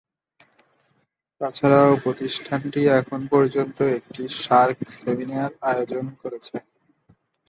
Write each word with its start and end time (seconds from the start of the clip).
তাছাড়াও 1.41 1.91
প্রতিষ্ঠানটি 2.03 2.81
এখন 2.99 3.19
পর্যন্ত 3.31 3.77
একটি 3.97 4.23
সার্ক 4.41 4.77
সেমিনার 4.97 5.51
আয়োজন 5.69 6.05
করেছে। 6.21 6.55